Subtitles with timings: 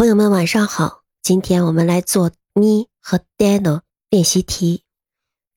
[0.00, 4.82] 朋友们晚上好，今天我们来做你和 d a n i 练习题。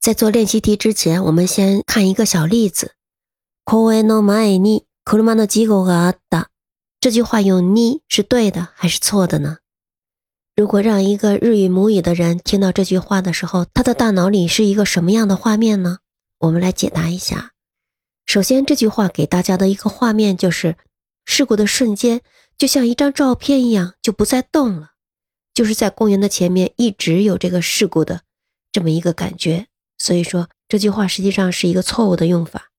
[0.02, 2.96] 在做练习题之前，我们先看一个小例子。
[3.64, 6.48] このの前に車の事故があった。
[7.00, 9.60] 这句话用你是对的还是错的呢？
[10.58, 16.00] 如果让一个日语母语的人听到这句话的时候，他的大脑里是一个什么样的画面呢？
[16.40, 17.52] 我们来解答一下。
[18.26, 20.76] 首先，这句话给大家的一个画面就是
[21.24, 22.20] 事故的瞬间。
[22.58, 24.92] 就像一张照片一样，就不再动了。
[25.54, 28.22] 就是在公园的前面，一直有这个事故的
[28.72, 29.68] 这么一个感觉。
[29.98, 32.70] 所以说，这句话实际上是一个错误的用法。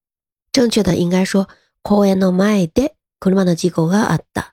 [0.51, 1.47] 正确的应该说
[1.83, 4.45] ，coyano mai de k u m a n i a d a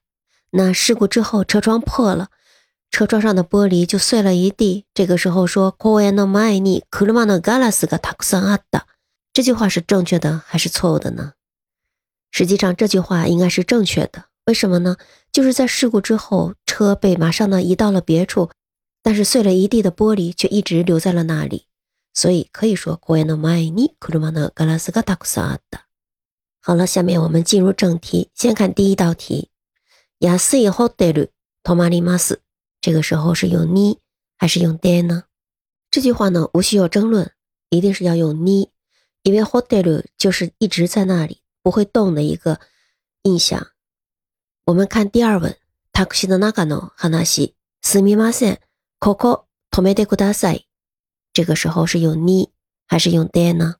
[0.50, 2.28] 那事故之后，车窗破了，
[2.90, 4.84] 车窗上的玻璃就碎了一地。
[4.94, 8.82] 这个时候说，coyano mai n kumano galas t a k s n ada。
[9.32, 11.32] 这句话是正确的还是错误的呢？
[12.30, 14.26] 实际上，这句话应该是正确的。
[14.46, 14.96] 为什么呢？
[15.30, 18.50] 就是在事故之后，车被马上呢移到了别处，
[19.02, 21.66] 但是碎了一地的玻璃却一直留在了那里。
[22.14, 23.00] 所以可以说。
[26.64, 29.48] 好了，下面我们进入正题，先看第一道题。
[32.80, 34.00] 这个时候是用你
[34.36, 35.22] 还是用代呢？
[35.88, 37.30] 这句话呢，无需要争论，
[37.70, 38.70] 一定是要用你，
[39.22, 42.58] 因为 hotel 就是一直在那里不会动的一个
[43.22, 43.71] 印象。
[44.64, 45.58] 我们看第二问，
[45.92, 48.60] タクシーの中の話すみません、
[49.00, 50.66] ここ止めてください。
[51.32, 52.50] 这个时候是用に
[52.86, 53.74] 还是用で呢？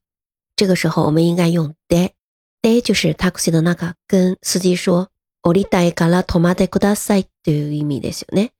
[0.56, 2.14] 这个时候我们应该用で。
[2.62, 5.08] で就是タクシーの中跟司机说、
[5.44, 8.50] おいから止まってくださいという意味ですよね。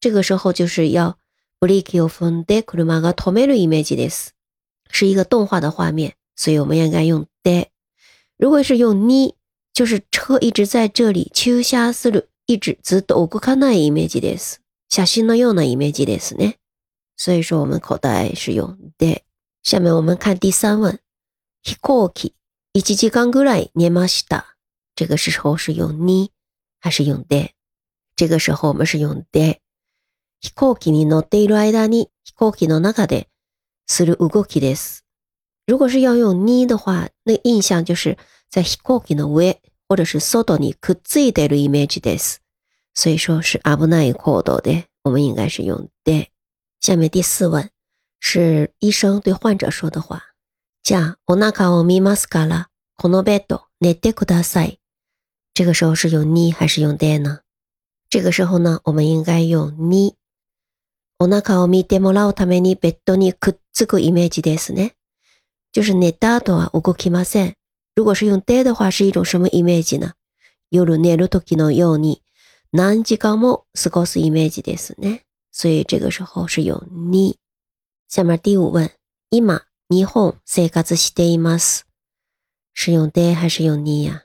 [0.00, 1.18] 这个时候就是要
[1.60, 4.30] ブリキをふんで車が止めるイメージです，
[4.90, 7.66] 是一个动画的画面，所以我们应该用で。
[8.38, 9.34] 如果是用に。
[9.80, 14.60] 就是车一直在这里駐車する、一直ずっと動かないイメージです。
[14.90, 16.56] 写真のようなイメージですね。
[17.16, 19.22] 所以说我们口袋是用で。
[19.62, 20.98] 下面我们看第三问。
[21.62, 22.34] 飛行機、
[22.74, 24.54] 1時間ぐらい寝ました。
[24.94, 26.28] 这个时候是用に
[26.78, 27.52] 还是用で
[28.16, 29.60] 这个时候我们是用で。
[30.42, 33.30] 飛行機に乗っている間に飛行機の中で
[33.86, 35.00] する動きです。
[35.66, 38.18] 如果是要用に的话，那印象就是
[38.50, 39.58] 在飛行機の上
[39.90, 42.40] 或者是外にくっついてるイメージです。
[42.94, 46.28] 所以说是危ない行動で、我们应该是用で。
[46.80, 47.68] 下面第四问
[48.20, 50.30] 是医生对患者说的话。
[50.84, 54.78] じゃあ、お腹を見ますから、このベッド寝てください。
[55.54, 57.40] 这个时候是用に还是用で呢？
[58.08, 60.12] 这个时候呢，我们应该用に。
[61.18, 64.92] お腹を見てもらうためにベッドにくっつくイメージですね。
[65.72, 67.54] 就是寝た後は動きません。
[67.96, 70.12] 如果是用で的话，是一种什么イメージ呢？
[70.70, 72.20] 夜寝る時のように
[72.70, 75.22] 何時間も過ごすイメージですね。
[75.50, 76.80] 所以这个时候是用
[77.10, 77.36] に。
[78.08, 78.90] 下面第五问，
[79.30, 79.46] 今日
[80.06, 81.80] 本生活しています，
[82.74, 84.22] 是用で还是用に呀、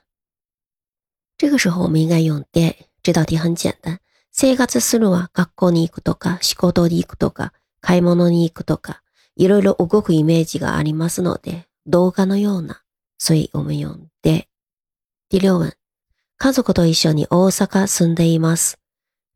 [1.36, 2.74] 这个时候我们应该用で。
[3.02, 4.00] 这道题很简单。
[4.32, 9.02] 生活するは学校に行くとか、仕事に行くとか、買い物に行くとか、
[9.36, 12.82] いろいろ動くイメージがありますので、動画のような
[13.18, 14.46] 所以我们用的
[15.28, 15.74] 第六问，
[16.38, 18.74] 家族と一緒に大阪住ています。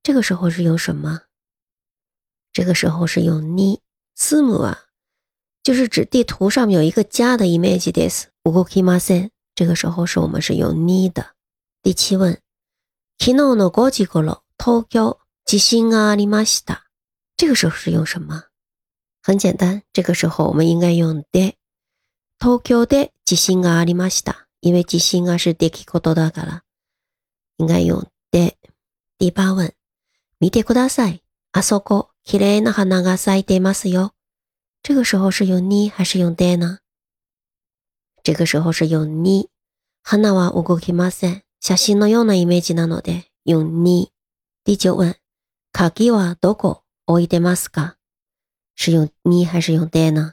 [0.03, 1.23] 这个时候是用什么？
[2.53, 3.81] 这个时候是用ニ
[4.15, 4.85] 字母啊，
[5.63, 8.29] 就是指地图上面有一个家的イメージです。
[8.45, 9.31] 五国キマセン。
[9.55, 11.35] 这个时候是我们是用ニ的。
[11.83, 12.41] 第七问，
[13.19, 16.85] 昨日の高架橋東京中心にました。
[17.37, 18.45] 这个时候是用什么？
[19.23, 21.57] 很简单，这个时候我们应该用的。
[22.43, 24.47] 東京で地震がありました。
[24.62, 26.62] 因为地震が是出来事だから。
[27.59, 28.03] 应该用
[28.33, 28.56] で。
[29.19, 29.73] 第八問。
[30.41, 31.23] 見てください。
[31.53, 34.12] あそこ、綺麗な花が咲いていますよ。
[34.83, 36.79] 这个时候是用に还是用で呢？
[38.23, 39.49] 这个时候是用に。
[40.03, 41.43] 花は動きません。
[41.61, 44.11] 写真のようなイメージなので、用に。
[44.65, 45.15] 第九問。
[45.73, 47.97] 鍵はどこ置いてますか
[48.76, 50.32] 是用に还是用で呢？